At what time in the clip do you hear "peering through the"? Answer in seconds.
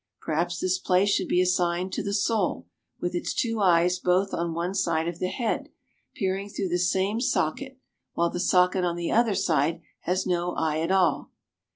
6.15-6.79